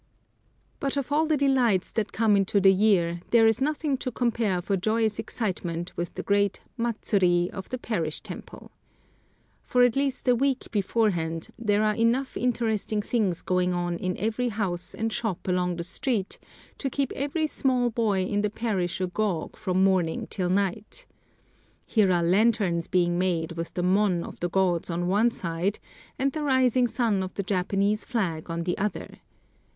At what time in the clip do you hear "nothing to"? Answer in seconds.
3.61-4.09